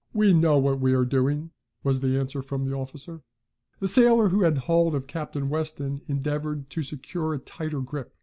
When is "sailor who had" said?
3.87-4.57